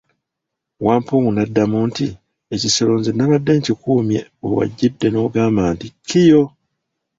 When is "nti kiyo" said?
5.73-6.43